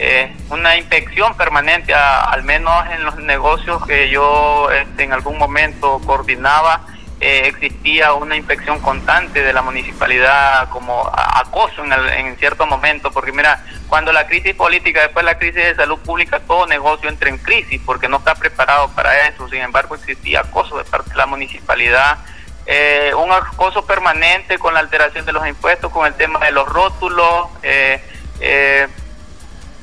eh, 0.00 0.32
una 0.50 0.76
inspección 0.76 1.36
permanente, 1.36 1.92
al 1.92 2.44
menos 2.44 2.72
en 2.92 3.04
los 3.04 3.16
negocios 3.16 3.84
que 3.84 4.08
yo 4.08 4.70
este, 4.70 5.02
en 5.02 5.12
algún 5.12 5.36
momento 5.38 6.00
coordinaba, 6.06 6.82
eh, 7.20 7.42
existía 7.46 8.12
una 8.12 8.36
inspección 8.36 8.78
constante 8.80 9.42
de 9.42 9.52
la 9.52 9.62
municipalidad 9.62 10.68
como 10.70 11.10
acoso 11.12 11.84
en, 11.84 11.92
en 11.92 12.36
cierto 12.36 12.66
momento, 12.66 13.10
porque 13.10 13.32
mira, 13.32 13.64
cuando 13.88 14.12
la 14.12 14.26
crisis 14.26 14.54
política, 14.54 15.02
después 15.02 15.24
la 15.24 15.38
crisis 15.38 15.64
de 15.64 15.74
salud 15.74 15.98
pública, 15.98 16.40
todo 16.40 16.66
negocio 16.66 17.08
entra 17.08 17.28
en 17.28 17.38
crisis 17.38 17.80
porque 17.84 18.08
no 18.08 18.18
está 18.18 18.34
preparado 18.36 18.88
para 18.90 19.28
eso, 19.28 19.48
sin 19.48 19.60
embargo 19.60 19.96
existía 19.96 20.40
acoso 20.40 20.78
de 20.78 20.84
parte 20.84 21.10
de 21.10 21.16
la 21.16 21.26
municipalidad. 21.26 22.18
Eh, 22.66 23.12
un 23.14 23.32
acoso 23.32 23.84
permanente 23.84 24.58
con 24.58 24.74
la 24.74 24.80
alteración 24.80 25.24
de 25.24 25.32
los 25.32 25.46
impuestos, 25.48 25.90
con 25.90 26.06
el 26.06 26.14
tema 26.14 26.38
de 26.40 26.52
los 26.52 26.68
rótulos, 26.68 27.48
eh, 27.62 28.00
eh 28.40 28.86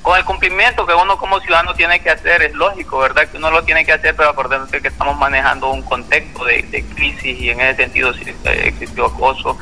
con 0.06 0.20
el 0.20 0.24
cumplimiento 0.24 0.86
que 0.86 0.94
uno 0.94 1.18
como 1.18 1.40
ciudadano 1.40 1.74
tiene 1.74 2.00
que 2.00 2.12
hacer, 2.12 2.44
es 2.44 2.54
lógico, 2.54 3.00
¿verdad? 3.00 3.28
Que 3.28 3.38
uno 3.38 3.50
lo 3.50 3.64
tiene 3.64 3.84
que 3.84 3.92
hacer, 3.92 4.16
pero 4.16 4.30
acordarse 4.30 4.80
que 4.80 4.90
estamos 4.90 5.18
manejando 5.18 5.72
un 5.72 5.82
contexto 5.82 6.46
de, 6.46 6.86
crisis 6.94 7.42
y 7.42 7.50
en 7.50 7.60
ese 7.60 7.86
sentido 7.86 8.14
sí, 8.14 8.22
eh, 8.44 8.62
existió 8.66 9.08
acoso. 9.08 9.58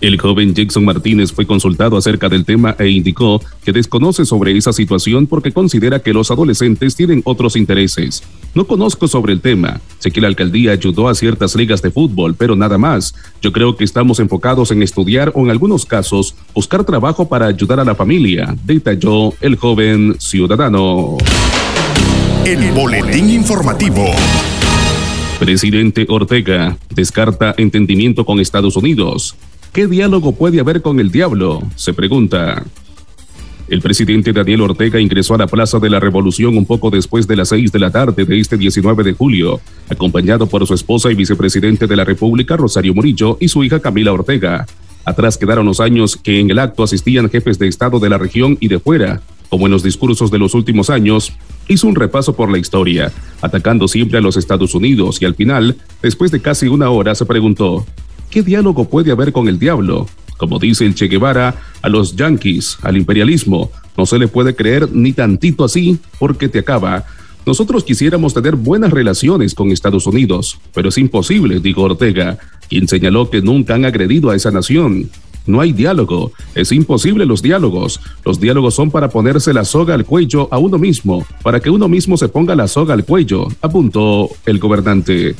El 0.00 0.20
joven 0.20 0.54
Jackson 0.54 0.84
Martínez 0.84 1.32
fue 1.32 1.46
consultado 1.46 1.96
acerca 1.96 2.28
del 2.28 2.44
tema 2.44 2.76
e 2.78 2.88
indicó 2.88 3.40
que 3.64 3.72
desconoce 3.72 4.24
sobre 4.24 4.56
esa 4.56 4.72
situación 4.72 5.26
porque 5.26 5.52
considera 5.52 6.00
que 6.00 6.12
los 6.12 6.30
adolescentes 6.30 6.94
tienen 6.96 7.22
otros 7.24 7.56
intereses. 7.56 8.22
No 8.54 8.66
conozco 8.66 9.08
sobre 9.08 9.32
el 9.32 9.40
tema. 9.40 9.80
Sé 9.98 10.10
que 10.10 10.20
la 10.20 10.28
alcaldía 10.28 10.72
ayudó 10.72 11.08
a 11.08 11.14
ciertas 11.14 11.54
ligas 11.56 11.82
de 11.82 11.90
fútbol, 11.90 12.34
pero 12.34 12.56
nada 12.56 12.78
más. 12.78 13.14
Yo 13.40 13.52
creo 13.52 13.76
que 13.76 13.84
estamos 13.84 14.20
enfocados 14.20 14.70
en 14.70 14.82
estudiar 14.82 15.32
o 15.34 15.42
en 15.42 15.50
algunos 15.50 15.86
casos 15.86 16.34
buscar 16.54 16.84
trabajo 16.84 17.28
para 17.28 17.46
ayudar 17.46 17.80
a 17.80 17.84
la 17.84 17.94
familia, 17.94 18.54
detalló 18.64 19.32
el 19.40 19.56
joven 19.56 20.16
ciudadano. 20.18 21.16
El 22.44 22.72
boletín 22.72 23.30
informativo. 23.30 24.04
Presidente 25.38 26.06
Ortega 26.08 26.78
descarta 26.94 27.54
entendimiento 27.58 28.24
con 28.24 28.40
Estados 28.40 28.76
Unidos 28.76 29.36
¿Qué 29.76 29.86
diálogo 29.86 30.32
puede 30.32 30.58
haber 30.58 30.80
con 30.80 31.00
el 31.00 31.10
diablo? 31.10 31.62
Se 31.74 31.92
pregunta. 31.92 32.64
El 33.68 33.82
presidente 33.82 34.32
Daniel 34.32 34.62
Ortega 34.62 34.98
ingresó 34.98 35.34
a 35.34 35.36
la 35.36 35.46
Plaza 35.46 35.78
de 35.78 35.90
la 35.90 36.00
Revolución 36.00 36.56
un 36.56 36.64
poco 36.64 36.88
después 36.88 37.26
de 37.26 37.36
las 37.36 37.50
seis 37.50 37.70
de 37.70 37.78
la 37.78 37.90
tarde 37.90 38.24
de 38.24 38.40
este 38.40 38.56
19 38.56 39.04
de 39.04 39.12
julio, 39.12 39.60
acompañado 39.90 40.46
por 40.46 40.66
su 40.66 40.72
esposa 40.72 41.12
y 41.12 41.14
vicepresidente 41.14 41.86
de 41.86 41.94
la 41.94 42.04
República, 42.04 42.56
Rosario 42.56 42.94
Murillo, 42.94 43.36
y 43.38 43.48
su 43.48 43.64
hija 43.64 43.80
Camila 43.80 44.14
Ortega. 44.14 44.64
Atrás 45.04 45.36
quedaron 45.36 45.66
los 45.66 45.78
años 45.78 46.16
que 46.16 46.40
en 46.40 46.48
el 46.48 46.58
acto 46.58 46.82
asistían 46.82 47.28
jefes 47.28 47.58
de 47.58 47.68
Estado 47.68 48.00
de 48.00 48.08
la 48.08 48.16
región 48.16 48.56
y 48.60 48.68
de 48.68 48.78
fuera, 48.78 49.20
como 49.50 49.66
en 49.66 49.72
los 49.72 49.82
discursos 49.82 50.30
de 50.30 50.38
los 50.38 50.54
últimos 50.54 50.88
años, 50.88 51.34
hizo 51.68 51.86
un 51.86 51.96
repaso 51.96 52.34
por 52.34 52.50
la 52.50 52.56
historia, 52.56 53.12
atacando 53.42 53.88
siempre 53.88 54.16
a 54.16 54.22
los 54.22 54.38
Estados 54.38 54.74
Unidos 54.74 55.20
y 55.20 55.26
al 55.26 55.34
final, 55.34 55.76
después 56.00 56.30
de 56.30 56.40
casi 56.40 56.66
una 56.66 56.88
hora, 56.88 57.14
se 57.14 57.26
preguntó, 57.26 57.84
¿qué 58.30 58.42
diálogo 58.42 58.88
puede 58.88 59.12
haber 59.12 59.32
con 59.32 59.48
el 59.48 59.58
diablo? 59.58 60.06
Como 60.36 60.58
dice 60.58 60.84
el 60.84 60.94
Che 60.94 61.08
Guevara, 61.08 61.54
a 61.82 61.88
los 61.88 62.14
yanquis, 62.16 62.78
al 62.82 62.96
imperialismo, 62.96 63.70
no 63.96 64.06
se 64.06 64.18
le 64.18 64.28
puede 64.28 64.54
creer 64.54 64.90
ni 64.92 65.12
tantito 65.12 65.64
así 65.64 65.98
porque 66.18 66.48
te 66.48 66.58
acaba. 66.58 67.04
Nosotros 67.46 67.84
quisiéramos 67.84 68.34
tener 68.34 68.56
buenas 68.56 68.90
relaciones 68.90 69.54
con 69.54 69.70
Estados 69.70 70.06
Unidos, 70.06 70.58
pero 70.74 70.88
es 70.88 70.98
imposible, 70.98 71.60
dijo 71.60 71.82
Ortega, 71.82 72.38
quien 72.68 72.88
señaló 72.88 73.30
que 73.30 73.40
nunca 73.40 73.74
han 73.74 73.84
agredido 73.84 74.30
a 74.30 74.36
esa 74.36 74.50
nación. 74.50 75.08
No 75.46 75.60
hay 75.60 75.72
diálogo, 75.72 76.32
es 76.56 76.72
imposible 76.72 77.24
los 77.24 77.40
diálogos. 77.40 78.00
Los 78.24 78.40
diálogos 78.40 78.74
son 78.74 78.90
para 78.90 79.10
ponerse 79.10 79.54
la 79.54 79.64
soga 79.64 79.94
al 79.94 80.04
cuello 80.04 80.48
a 80.50 80.58
uno 80.58 80.76
mismo, 80.76 81.24
para 81.42 81.60
que 81.60 81.70
uno 81.70 81.88
mismo 81.88 82.16
se 82.16 82.28
ponga 82.28 82.56
la 82.56 82.66
soga 82.66 82.94
al 82.94 83.04
cuello, 83.04 83.46
apuntó 83.62 84.28
el 84.44 84.58
gobernante. 84.58 85.36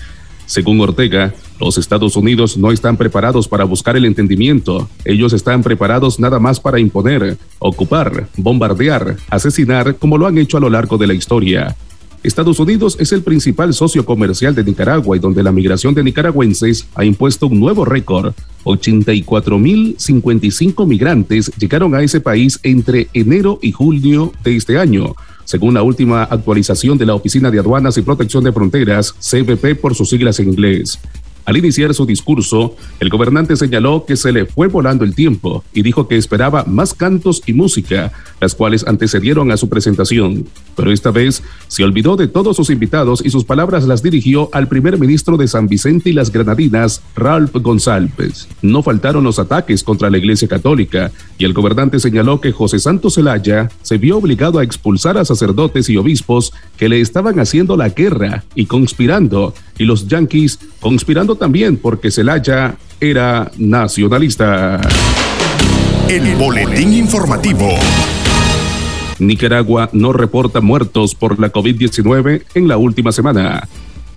Según 0.46 0.80
Ortega, 0.80 1.34
los 1.60 1.76
Estados 1.76 2.16
Unidos 2.16 2.56
no 2.56 2.70
están 2.70 2.96
preparados 2.96 3.48
para 3.48 3.64
buscar 3.64 3.96
el 3.96 4.04
entendimiento. 4.04 4.88
Ellos 5.04 5.32
están 5.32 5.60
preparados 5.62 6.20
nada 6.20 6.38
más 6.38 6.60
para 6.60 6.78
imponer, 6.78 7.36
ocupar, 7.58 8.28
bombardear, 8.36 9.16
asesinar, 9.28 9.96
como 9.96 10.18
lo 10.18 10.26
han 10.26 10.38
hecho 10.38 10.56
a 10.56 10.60
lo 10.60 10.70
largo 10.70 10.98
de 10.98 11.08
la 11.08 11.14
historia. 11.14 11.74
Estados 12.22 12.60
Unidos 12.60 12.96
es 12.98 13.12
el 13.12 13.22
principal 13.22 13.74
socio 13.74 14.04
comercial 14.04 14.54
de 14.54 14.64
Nicaragua 14.64 15.16
y 15.16 15.20
donde 15.20 15.42
la 15.42 15.52
migración 15.52 15.94
de 15.94 16.04
nicaragüenses 16.04 16.86
ha 16.94 17.04
impuesto 17.04 17.46
un 17.46 17.60
nuevo 17.60 17.84
récord. 17.84 18.32
84.055 18.64 20.86
migrantes 20.86 21.52
llegaron 21.56 21.94
a 21.94 22.02
ese 22.02 22.20
país 22.20 22.58
entre 22.64 23.08
enero 23.14 23.60
y 23.62 23.72
julio 23.72 24.32
de 24.42 24.56
este 24.56 24.78
año 24.78 25.14
según 25.46 25.74
la 25.74 25.82
última 25.82 26.24
actualización 26.24 26.98
de 26.98 27.06
la 27.06 27.14
Oficina 27.14 27.50
de 27.50 27.60
Aduanas 27.60 27.96
y 27.96 28.02
Protección 28.02 28.44
de 28.44 28.52
Fronteras, 28.52 29.12
CBP 29.12 29.80
por 29.80 29.94
sus 29.94 30.10
siglas 30.10 30.38
en 30.40 30.48
inglés. 30.48 30.98
Al 31.46 31.56
iniciar 31.56 31.94
su 31.94 32.06
discurso, 32.06 32.74
el 32.98 33.08
gobernante 33.08 33.54
señaló 33.54 34.04
que 34.04 34.16
se 34.16 34.32
le 34.32 34.46
fue 34.46 34.66
volando 34.66 35.04
el 35.04 35.14
tiempo 35.14 35.62
y 35.72 35.82
dijo 35.82 36.08
que 36.08 36.16
esperaba 36.16 36.64
más 36.66 36.92
cantos 36.92 37.40
y 37.46 37.52
música, 37.52 38.10
las 38.40 38.56
cuales 38.56 38.84
antecedieron 38.84 39.52
a 39.52 39.56
su 39.56 39.68
presentación. 39.68 40.48
Pero 40.74 40.90
esta 40.90 41.12
vez 41.12 41.44
se 41.68 41.84
olvidó 41.84 42.16
de 42.16 42.26
todos 42.26 42.56
sus 42.56 42.68
invitados 42.70 43.24
y 43.24 43.30
sus 43.30 43.44
palabras 43.44 43.86
las 43.86 44.02
dirigió 44.02 44.50
al 44.52 44.66
primer 44.66 44.98
ministro 44.98 45.36
de 45.36 45.46
San 45.46 45.68
Vicente 45.68 46.10
y 46.10 46.14
las 46.14 46.32
Granadinas, 46.32 47.00
Ralph 47.14 47.54
González. 47.54 48.48
No 48.60 48.82
faltaron 48.82 49.22
los 49.22 49.38
ataques 49.38 49.84
contra 49.84 50.10
la 50.10 50.18
Iglesia 50.18 50.48
Católica 50.48 51.12
y 51.38 51.44
el 51.44 51.52
gobernante 51.52 52.00
señaló 52.00 52.40
que 52.40 52.50
José 52.50 52.80
Santos 52.80 53.14
Zelaya 53.14 53.70
se 53.82 53.98
vio 53.98 54.18
obligado 54.18 54.58
a 54.58 54.64
expulsar 54.64 55.16
a 55.16 55.24
sacerdotes 55.24 55.88
y 55.88 55.96
obispos 55.96 56.52
que 56.76 56.88
le 56.88 57.00
estaban 57.00 57.38
haciendo 57.38 57.76
la 57.76 57.90
guerra 57.90 58.42
y 58.56 58.66
conspirando, 58.66 59.54
y 59.78 59.84
los 59.84 60.08
yanquis 60.08 60.58
conspirando 60.80 61.35
también 61.36 61.76
porque 61.76 62.10
Zelaya 62.10 62.76
era 63.00 63.50
nacionalista. 63.56 64.80
El 66.08 66.36
boletín 66.36 66.92
informativo. 66.92 67.68
Nicaragua 69.18 69.88
no 69.92 70.12
reporta 70.12 70.60
muertos 70.60 71.14
por 71.14 71.38
la 71.38 71.52
COVID-19 71.52 72.42
en 72.54 72.68
la 72.68 72.76
última 72.76 73.12
semana. 73.12 73.66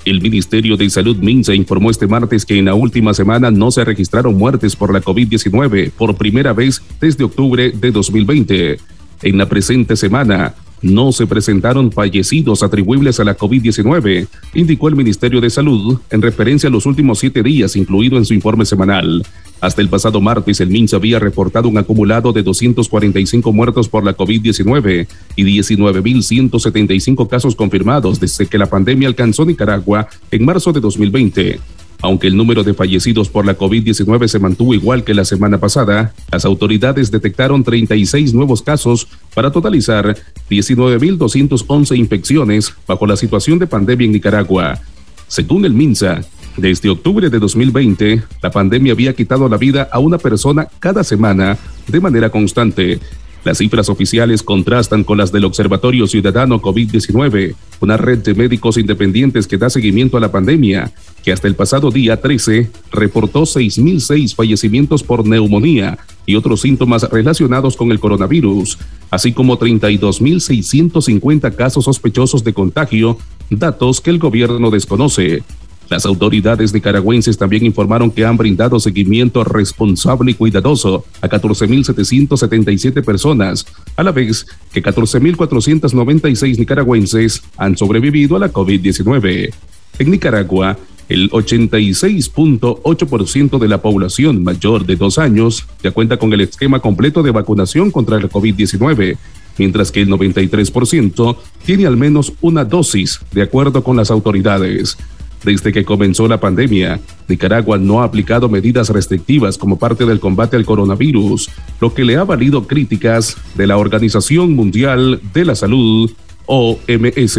El 0.06 0.22
Ministerio 0.22 0.78
de 0.78 0.90
Salud 0.90 1.18
MINSA 1.18 1.54
informó 1.54 1.92
este 1.92 2.08
martes 2.08 2.46
que 2.46 2.58
en 2.58 2.66
la 2.66 2.74
última 2.74 3.14
semana 3.14 3.52
no 3.52 3.70
se 3.70 3.84
registraron 3.84 4.36
muertes 4.38 4.76
por 4.76 4.94
la 4.94 5.02
COVID-19 5.02 5.92
por 5.92 6.16
primera 6.16 6.54
vez 6.54 6.82
desde 7.02 7.24
octubre 7.24 7.72
de 7.72 7.92
2020. 7.92 8.80
En 9.22 9.38
la 9.38 9.50
presente 9.50 9.96
semana, 9.96 10.54
no 10.82 11.12
se 11.12 11.28
presentaron 11.28 11.92
fallecidos 11.92 12.64
atribuibles 12.64 13.20
a 13.20 13.24
la 13.24 13.38
COVID-19, 13.38 14.28
indicó 14.54 14.88
el 14.88 14.96
Ministerio 14.96 15.42
de 15.42 15.50
Salud 15.50 16.00
en 16.10 16.22
referencia 16.22 16.70
a 16.70 16.72
los 16.72 16.86
últimos 16.86 17.20
siete 17.20 17.44
días 17.44 17.76
incluido 17.76 18.18
en 18.18 18.26
su 18.26 18.34
informe 18.34 18.66
semanal. 18.66 19.24
Hasta 19.62 19.82
el 19.82 19.90
pasado 19.90 20.22
martes, 20.22 20.62
el 20.62 20.70
MINSA 20.70 20.96
había 20.98 21.20
reportado 21.20 21.68
un 21.68 21.78
acumulado 21.78 22.32
de 22.32 22.44
245 22.44 23.52
muertos 23.52 23.90
por 23.90 24.06
la 24.06 24.16
COVID-19 24.16 25.08
y 25.36 25.44
19.175 25.44 27.28
casos 27.28 27.56
confirmados 27.56 28.20
desde 28.20 28.48
que 28.48 28.58
la 28.58 28.70
pandemia 28.70 29.10
alcanzó 29.10 29.46
Nicaragua 29.46 30.08
en 30.32 30.46
marzo 30.46 30.72
de 30.72 30.80
2020. 30.80 31.60
Aunque 32.02 32.28
el 32.28 32.38
número 32.38 32.64
de 32.64 32.74
fallecidos 32.74 33.28
por 33.28 33.46
la 33.46 33.58
COVID-19 33.58 34.28
se 34.28 34.40
mantuvo 34.40 34.74
igual 34.74 35.04
que 35.04 35.14
la 35.14 35.26
semana 35.26 35.60
pasada, 35.60 36.14
las 36.32 36.46
autoridades 36.46 37.12
detectaron 37.12 37.64
36 37.64 38.34
nuevos 38.34 38.62
casos 38.62 39.08
para 39.36 39.52
totalizar 39.52 40.16
19.211 40.50 41.98
infecciones 41.98 42.74
bajo 42.88 43.06
la 43.06 43.18
situación 43.18 43.60
de 43.60 43.68
pandemia 43.68 44.06
en 44.06 44.14
Nicaragua. 44.14 44.80
Según 45.28 45.66
el 45.66 45.74
MINSA, 45.74 46.22
desde 46.56 46.90
octubre 46.90 47.30
de 47.30 47.38
2020, 47.38 48.24
la 48.42 48.52
pandemia 48.52 48.94
había 48.94 49.14
quitado 49.14 49.50
la 49.50 49.58
vida 49.58 49.90
a 49.92 50.00
una 50.00 50.18
persona 50.18 50.68
cada 50.80 51.04
semana 51.04 51.58
de 51.88 52.00
manera 52.00 52.30
constante, 52.30 53.00
las 53.44 53.58
cifras 53.58 53.90
oficiales 53.90 54.44
contrastan 54.44 55.04
con 55.04 55.18
las 55.18 55.32
del 55.32 55.46
Observatorio 55.46 56.08
Ciudadano 56.08 56.62
COVID-19, 56.62 57.56
una 57.80 57.98
red 57.98 58.20
de 58.20 58.34
médicos 58.34 58.78
independientes 58.78 59.48
que 59.48 59.58
da 59.58 59.70
seguimiento 59.70 60.18
a 60.18 60.20
la 60.20 60.32
pandemia, 60.32 60.92
que 61.24 61.32
hasta 61.32 61.48
el 61.48 61.56
pasado 61.56 61.92
día 61.92 62.20
13 62.20 62.70
reportó 62.92 63.44
6.006 63.44 64.36
fallecimientos 64.36 65.04
por 65.04 65.26
neumonía 65.26 65.98
y 66.26 66.36
otros 66.36 66.62
síntomas 66.62 67.04
relacionados 67.10 67.76
con 67.76 67.92
el 67.92 68.00
coronavirus, 68.00 68.78
así 69.10 69.32
como 69.32 69.58
32.650 69.58 71.56
casos 71.56 71.86
sospechosos 71.86 72.44
de 72.44 72.54
contagio, 72.54 73.18
datos 73.50 74.02
que 74.02 74.10
el 74.12 74.20
gobierno 74.20 74.70
desconoce. 74.70 75.44
Las 75.90 76.06
autoridades 76.06 76.72
nicaragüenses 76.72 77.38
también 77.38 77.66
informaron 77.66 78.12
que 78.12 78.24
han 78.24 78.38
brindado 78.38 78.80
seguimiento 78.80 79.44
responsable 79.44 80.32
y 80.32 80.36
cuidadoso 80.36 81.04
a 81.20 81.28
14.777 81.28 83.04
personas, 83.04 83.66
a 83.96 84.04
la 84.04 84.12
vez 84.12 84.46
que 84.72 84.84
14.496 84.84 86.60
nicaragüenses 86.60 87.42
han 87.58 87.76
sobrevivido 87.76 88.36
a 88.36 88.40
la 88.40 88.54
COVID-19. 88.54 89.52
En 89.98 90.12
Nicaragua, 90.12 90.78
el 91.10 91.30
86.8% 91.32 93.58
de 93.58 93.68
la 93.68 93.82
población 93.82 94.44
mayor 94.44 94.86
de 94.86 94.96
dos 94.96 95.18
años 95.18 95.66
ya 95.82 95.90
cuenta 95.90 96.18
con 96.18 96.32
el 96.34 96.42
esquema 96.42 96.82
completo 96.82 97.24
de 97.24 97.32
vacunación 97.32 97.90
contra 97.90 98.20
la 98.20 98.30
COVID-19, 98.30 99.18
mientras 99.58 99.92
que 99.92 100.02
el 100.02 100.10
93% 100.10 101.36
tiene 101.66 101.88
al 101.88 101.98
menos 101.98 102.34
una 102.42 102.64
dosis, 102.64 103.22
de 103.32 103.42
acuerdo 103.42 103.84
con 103.84 103.98
las 103.98 104.12
autoridades. 104.12 105.00
Desde 105.44 105.72
que 105.72 105.86
comenzó 105.86 106.28
la 106.28 106.40
pandemia, 106.40 107.00
Nicaragua 107.28 107.78
no 107.78 108.02
ha 108.02 108.04
aplicado 108.04 108.50
medidas 108.50 108.90
restrictivas 108.90 109.58
como 109.58 109.80
parte 109.80 110.06
del 110.06 110.20
combate 110.20 110.58
al 110.58 110.66
coronavirus, 110.66 111.50
lo 111.80 111.94
que 111.94 112.04
le 112.04 112.18
ha 112.18 112.26
valido 112.26 112.68
críticas 112.68 113.38
de 113.56 113.68
la 113.68 113.78
Organización 113.78 114.54
Mundial 114.54 115.22
de 115.34 115.46
la 115.46 115.56
Salud, 115.56 116.12
OMS. 116.46 117.38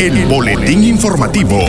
El 0.00 0.26
boletín 0.28 0.82
informativo. 0.82 1.60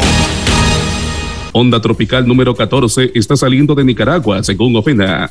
Onda 1.51 1.79
tropical 1.79 2.27
número 2.27 2.55
14 2.55 3.11
está 3.13 3.37
saliendo 3.37 3.75
de 3.75 3.83
Nicaragua, 3.83 4.41
según 4.41 4.75
OFENA. 4.75 5.29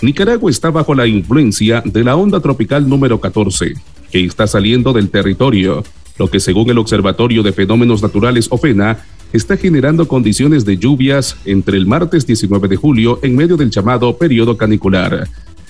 Nicaragua 0.00 0.50
está 0.50 0.70
bajo 0.70 0.92
la 0.96 1.06
influencia 1.06 1.82
de 1.84 2.02
la 2.02 2.16
onda 2.16 2.40
tropical 2.40 2.88
número 2.88 3.20
14, 3.20 3.74
que 4.10 4.24
está 4.24 4.48
saliendo 4.48 4.92
del 4.92 5.08
territorio 5.08 5.84
lo 6.18 6.28
que 6.28 6.40
según 6.40 6.70
el 6.70 6.78
Observatorio 6.78 7.42
de 7.42 7.52
Fenómenos 7.52 8.02
Naturales 8.02 8.48
OFENA 8.50 9.04
está 9.32 9.56
generando 9.56 10.06
condiciones 10.06 10.64
de 10.64 10.76
lluvias 10.76 11.36
entre 11.44 11.78
el 11.78 11.86
martes 11.86 12.26
19 12.26 12.68
de 12.68 12.76
julio 12.76 13.18
en 13.22 13.34
medio 13.34 13.56
del 13.56 13.70
llamado 13.70 14.16
periodo 14.16 14.56
canicular. 14.56 15.26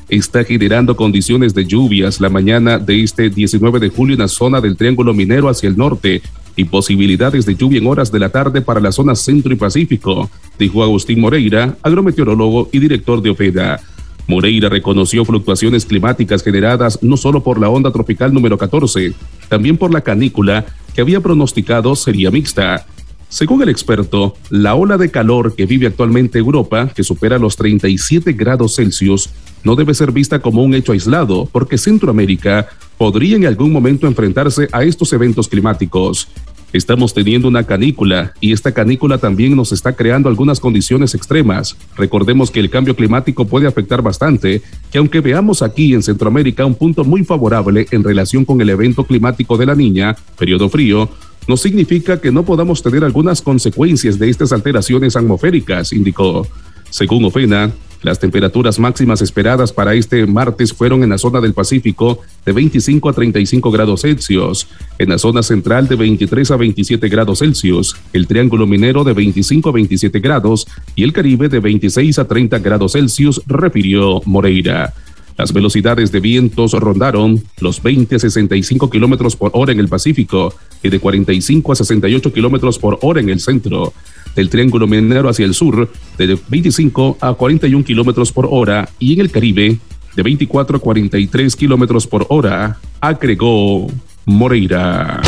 Está 0.08 0.44
generando 0.44 0.96
condiciones 0.96 1.54
de 1.54 1.64
lluvias 1.64 2.20
la 2.20 2.28
mañana 2.28 2.78
de 2.78 3.02
este 3.02 3.30
19 3.30 3.78
de 3.78 3.88
julio 3.88 4.14
en 4.14 4.20
la 4.20 4.28
zona 4.28 4.60
del 4.60 4.76
Triángulo 4.76 5.14
Minero 5.14 5.48
hacia 5.48 5.68
el 5.68 5.76
norte 5.76 6.20
y 6.56 6.64
posibilidades 6.64 7.46
de 7.46 7.54
lluvia 7.54 7.78
en 7.78 7.86
horas 7.86 8.12
de 8.12 8.18
la 8.18 8.28
tarde 8.28 8.60
para 8.60 8.80
la 8.80 8.92
zona 8.92 9.14
centro 9.14 9.52
y 9.52 9.56
pacífico, 9.56 10.28
dijo 10.58 10.82
Agustín 10.82 11.20
Moreira, 11.20 11.76
agrometeorólogo 11.82 12.68
y 12.72 12.78
director 12.78 13.22
de 13.22 13.30
OFENA. 13.30 13.80
Moreira 14.26 14.68
reconoció 14.68 15.24
fluctuaciones 15.24 15.84
climáticas 15.84 16.42
generadas 16.42 16.98
no 17.02 17.16
solo 17.16 17.42
por 17.42 17.60
la 17.60 17.68
onda 17.68 17.92
tropical 17.92 18.32
número 18.32 18.56
14, 18.56 19.12
también 19.48 19.76
por 19.76 19.92
la 19.92 20.00
canícula 20.00 20.64
que 20.94 21.00
había 21.00 21.20
pronosticado 21.20 21.96
sería 21.96 22.30
mixta. 22.30 22.86
Según 23.28 23.62
el 23.62 23.70
experto, 23.70 24.36
la 24.50 24.74
ola 24.74 24.98
de 24.98 25.10
calor 25.10 25.54
que 25.54 25.64
vive 25.64 25.86
actualmente 25.86 26.38
Europa, 26.38 26.90
que 26.94 27.02
supera 27.02 27.38
los 27.38 27.56
37 27.56 28.34
grados 28.34 28.76
Celsius, 28.76 29.30
no 29.64 29.74
debe 29.74 29.94
ser 29.94 30.12
vista 30.12 30.40
como 30.40 30.62
un 30.62 30.74
hecho 30.74 30.92
aislado, 30.92 31.48
porque 31.50 31.78
Centroamérica 31.78 32.68
podría 32.98 33.36
en 33.36 33.46
algún 33.46 33.72
momento 33.72 34.06
enfrentarse 34.06 34.68
a 34.70 34.84
estos 34.84 35.12
eventos 35.14 35.48
climáticos. 35.48 36.28
Estamos 36.72 37.12
teniendo 37.12 37.48
una 37.48 37.64
canícula 37.64 38.32
y 38.40 38.52
esta 38.52 38.72
canícula 38.72 39.18
también 39.18 39.54
nos 39.54 39.72
está 39.72 39.92
creando 39.92 40.30
algunas 40.30 40.58
condiciones 40.58 41.14
extremas. 41.14 41.76
Recordemos 41.96 42.50
que 42.50 42.60
el 42.60 42.70
cambio 42.70 42.96
climático 42.96 43.46
puede 43.46 43.66
afectar 43.66 44.00
bastante, 44.00 44.62
que 44.90 44.96
aunque 44.96 45.20
veamos 45.20 45.60
aquí 45.60 45.92
en 45.92 46.02
Centroamérica 46.02 46.64
un 46.64 46.74
punto 46.74 47.04
muy 47.04 47.24
favorable 47.24 47.86
en 47.90 48.02
relación 48.02 48.46
con 48.46 48.58
el 48.62 48.70
evento 48.70 49.04
climático 49.04 49.58
de 49.58 49.66
la 49.66 49.74
niña, 49.74 50.16
periodo 50.38 50.70
frío, 50.70 51.10
no 51.46 51.58
significa 51.58 52.18
que 52.18 52.32
no 52.32 52.42
podamos 52.42 52.82
tener 52.82 53.04
algunas 53.04 53.42
consecuencias 53.42 54.18
de 54.18 54.30
estas 54.30 54.50
alteraciones 54.50 55.14
atmosféricas, 55.14 55.92
indicó. 55.92 56.46
Según 56.88 57.26
Ofena, 57.26 57.70
las 58.02 58.18
temperaturas 58.18 58.78
máximas 58.78 59.22
esperadas 59.22 59.72
para 59.72 59.94
este 59.94 60.26
martes 60.26 60.72
fueron 60.72 61.02
en 61.02 61.10
la 61.10 61.18
zona 61.18 61.40
del 61.40 61.54
Pacífico 61.54 62.20
de 62.44 62.52
25 62.52 63.08
a 63.08 63.12
35 63.12 63.70
grados 63.70 64.02
Celsius, 64.02 64.66
en 64.98 65.08
la 65.08 65.18
zona 65.18 65.42
central 65.42 65.88
de 65.88 65.96
23 65.96 66.50
a 66.50 66.56
27 66.56 67.08
grados 67.08 67.38
Celsius, 67.38 67.96
el 68.12 68.26
Triángulo 68.26 68.66
Minero 68.66 69.04
de 69.04 69.12
25 69.12 69.68
a 69.68 69.72
27 69.72 70.20
grados 70.20 70.66
y 70.94 71.04
el 71.04 71.12
Caribe 71.12 71.48
de 71.48 71.60
26 71.60 72.18
a 72.18 72.26
30 72.26 72.58
grados 72.58 72.92
Celsius, 72.92 73.40
refirió 73.46 74.20
Moreira. 74.24 74.92
Las 75.36 75.52
velocidades 75.52 76.12
de 76.12 76.20
vientos 76.20 76.72
rondaron 76.72 77.42
los 77.60 77.82
20 77.82 78.16
a 78.16 78.18
65 78.18 78.90
kilómetros 78.90 79.36
por 79.36 79.50
hora 79.54 79.72
en 79.72 79.80
el 79.80 79.88
Pacífico 79.88 80.54
y 80.82 80.88
de 80.88 81.00
45 81.00 81.72
a 81.72 81.76
68 81.76 82.32
kilómetros 82.32 82.78
por 82.78 82.98
hora 83.02 83.20
en 83.20 83.28
el 83.28 83.40
centro 83.40 83.92
del 84.36 84.50
Triángulo 84.50 84.86
Minero 84.86 85.28
hacia 85.28 85.46
el 85.46 85.54
sur 85.54 85.90
de 86.18 86.38
25 86.48 87.18
a 87.20 87.34
41 87.34 87.84
kilómetros 87.84 88.32
por 88.32 88.46
hora 88.50 88.88
y 88.98 89.14
en 89.14 89.20
el 89.20 89.30
Caribe 89.30 89.78
de 90.14 90.22
24 90.22 90.76
a 90.76 90.80
43 90.80 91.56
kilómetros 91.56 92.06
por 92.06 92.26
hora, 92.28 92.78
agregó 93.00 93.86
Moreira. 94.26 95.20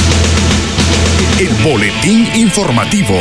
El 1.41 1.49
boletín 1.65 2.27
informativo. 2.37 3.19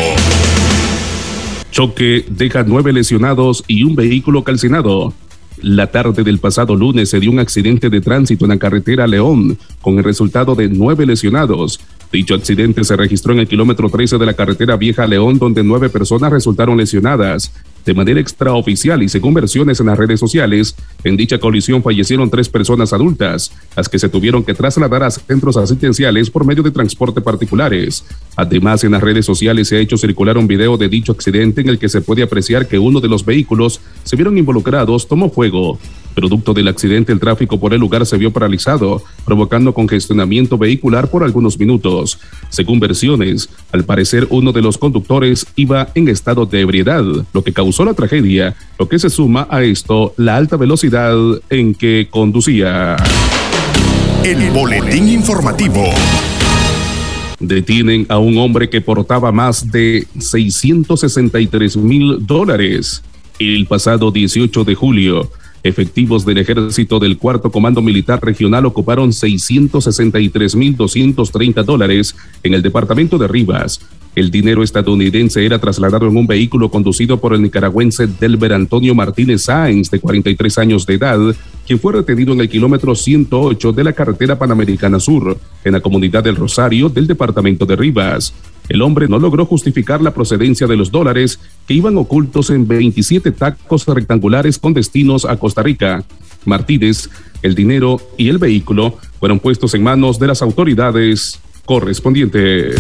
Choque 1.72 2.26
deja 2.30 2.64
nueve 2.64 2.94
lesionados 2.94 3.64
y 3.68 3.84
un 3.84 3.96
vehículo 3.96 4.44
calcinado. 4.44 5.14
La 5.62 5.88
tarde 5.88 6.24
del 6.24 6.40
pasado 6.40 6.76
lunes 6.76 7.10
se 7.10 7.20
dio 7.20 7.32
un 7.32 7.40
accidente 7.40 7.90
de 7.90 8.02
tránsito 8.02 8.46
en 8.46 8.50
la 8.50 8.58
carretera 8.58 9.08
León, 9.08 9.58
con 9.82 9.98
el 9.98 10.04
resultado 10.04 10.56
de 10.56 10.70
nueve 10.70 11.06
lesionados. 11.06 11.80
Dicho 12.12 12.36
accidente 12.36 12.84
se 12.84 12.96
registró 12.96 13.34
en 13.34 13.40
el 13.40 13.48
kilómetro 13.48 13.90
13 13.90 14.18
de 14.18 14.26
la 14.26 14.34
carretera 14.34 14.76
Vieja 14.76 15.08
León, 15.08 15.40
donde 15.40 15.64
nueve 15.64 15.90
personas 15.90 16.32
resultaron 16.32 16.78
lesionadas. 16.78 17.52
De 17.86 17.94
manera 17.94 18.20
extraoficial 18.20 19.04
y 19.04 19.10
según 19.10 19.34
versiones 19.34 19.80
en 19.80 19.88
las 19.88 19.98
redes 19.98 20.20
sociales, 20.20 20.76
en 21.04 21.18
dicha 21.18 21.38
colisión 21.38 21.84
fallecieron 21.84 22.30
tres 22.30 22.48
personas 22.48 22.94
adultas, 22.94 23.52
las 23.76 23.90
que 23.90 24.00
se 24.00 24.08
tuvieron 24.08 24.44
que 24.44 24.54
trasladar 24.54 25.04
a 25.04 25.12
centros 25.12 25.58
asistenciales 25.58 26.30
por 26.30 26.46
medio 26.46 26.64
de 26.64 26.72
transporte 26.72 27.20
particulares. 27.20 28.06
Además, 28.38 28.84
en 28.86 28.92
las 28.92 29.02
redes 29.02 29.26
sociales 29.26 29.68
se 29.68 29.76
ha 29.76 29.80
hecho 29.80 29.98
circular 29.98 30.38
un 30.38 30.48
video 30.48 30.78
de 30.78 30.88
dicho 30.88 31.12
accidente 31.12 31.62
en 31.62 31.70
el 31.70 31.78
que 31.78 31.90
se 31.90 32.02
puede 32.02 32.24
apreciar 32.24 32.68
que 32.68 32.80
uno 32.80 33.02
de 33.02 33.10
los 33.10 33.26
vehículos 33.26 33.82
se 34.04 34.16
vieron 34.16 34.38
involucrados 34.38 35.08
tomó 35.08 35.30
fuego. 35.30 35.78
Producto 36.16 36.54
del 36.54 36.68
accidente, 36.68 37.12
el 37.12 37.20
tráfico 37.20 37.60
por 37.60 37.74
el 37.74 37.80
lugar 37.80 38.06
se 38.06 38.18
vio 38.18 38.32
paralizado, 38.32 39.02
provocando 39.26 39.74
congestionamiento 39.74 40.60
vehicular 40.60 41.10
por 41.10 41.24
algunos 41.24 41.58
minutos. 41.58 42.20
Según 42.50 42.80
versiones, 42.80 43.50
al 43.72 43.84
parecer 43.84 44.28
uno 44.30 44.52
de 44.52 44.62
los 44.62 44.78
conductores 44.78 45.48
iba 45.56 45.90
en 45.96 46.08
estado 46.08 46.46
de 46.46 46.62
ebriedad, 46.62 47.04
lo 47.34 47.44
que 47.44 47.52
causó 47.52 47.73
la 47.82 47.94
tragedia, 47.94 48.56
lo 48.78 48.88
que 48.88 49.00
se 49.00 49.10
suma 49.10 49.48
a 49.50 49.64
esto 49.64 50.14
la 50.18 50.36
alta 50.36 50.58
velocidad 50.58 51.16
en 51.50 51.74
que 51.74 52.08
conducía. 52.10 52.96
El 54.24 54.52
boletín 54.52 55.10
informativo. 55.10 55.84
Detienen 57.40 58.06
a 58.10 58.20
un 58.20 58.38
hombre 58.38 58.70
que 58.70 58.80
portaba 58.80 59.32
más 59.32 59.72
de 59.72 60.08
663 60.20 61.76
mil 61.78 62.26
dólares. 62.26 63.02
El 63.40 63.66
pasado 63.66 64.12
18 64.12 64.64
de 64.64 64.76
julio, 64.76 65.32
Efectivos 65.64 66.26
del 66.26 66.40
ejército 66.40 67.00
del 67.00 67.18
cuarto 67.18 67.50
comando 67.50 67.82
militar 67.82 68.20
regional 68.22 68.66
ocuparon 68.66 69.12
663.230 69.12 71.64
dólares 71.64 72.14
en 72.44 72.54
el 72.54 72.62
departamento 72.62 73.18
de 73.18 73.30
Rivas. 73.30 73.80
El 74.14 74.30
dinero 74.30 74.62
estadounidense 74.62 75.46
era 75.46 75.60
trasladado 75.60 76.08
en 76.08 76.18
un 76.18 76.28
vehículo 76.28 76.70
conducido 76.70 77.22
por 77.22 77.34
el 77.34 77.42
nicaragüense 77.42 78.08
Delber 78.08 78.52
Antonio 78.52 78.94
Martínez 78.94 79.44
Sáenz, 79.44 79.90
de 79.90 80.02
43 80.02 80.58
años 80.58 80.86
de 80.86 80.96
edad, 80.96 81.34
quien 81.66 81.80
fue 81.80 81.94
retenido 81.94 82.34
en 82.34 82.42
el 82.42 82.50
kilómetro 82.50 82.94
108 82.94 83.72
de 83.72 83.84
la 83.86 83.94
carretera 83.94 84.38
Panamericana 84.38 85.00
Sur, 85.00 85.40
en 85.64 85.72
la 85.72 85.80
comunidad 85.80 86.26
del 86.26 86.36
Rosario 86.36 86.90
del 86.90 87.08
departamento 87.08 87.66
de 87.66 87.78
Rivas. 87.78 88.34
El 88.70 88.82
hombre 88.82 89.08
no 89.08 89.20
logró 89.20 89.46
justificar 89.46 90.02
la 90.02 90.14
procedencia 90.14 90.68
de 90.68 90.78
los 90.78 90.92
dólares 90.92 91.40
que 91.68 91.74
iban 91.74 91.98
ocultos 91.98 92.50
en 92.50 92.68
27 92.68 93.32
tacos 93.32 93.86
rectangulares 93.86 94.58
con 94.58 94.74
destinos 94.74 95.26
a 95.26 95.38
Costa 95.38 95.64
Rica. 95.64 96.04
Martínez, 96.46 97.10
el 97.42 97.56
dinero 97.56 98.02
y 98.18 98.30
el 98.30 98.38
vehículo 98.38 98.98
fueron 99.20 99.40
puestos 99.40 99.74
en 99.74 99.84
manos 99.84 100.20
de 100.20 100.28
las 100.28 100.42
autoridades 100.42 101.40
correspondientes. 101.66 102.76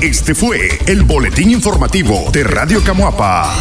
Este 0.00 0.34
fue 0.34 0.78
el 0.86 1.02
boletín 1.02 1.50
informativo 1.50 2.30
de 2.32 2.44
Radio 2.44 2.82
Camuapa. 2.82 3.54